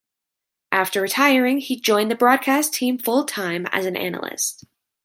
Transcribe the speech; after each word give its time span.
After 0.71 0.99
retiring, 0.99 1.59
he 1.59 1.79
joined 1.79 2.09
the 2.09 2.15
broadcast 2.15 2.73
team 2.73 2.97
full-time 2.97 3.67
as 3.71 3.85
an 3.85 3.95
analyst. 3.95 4.65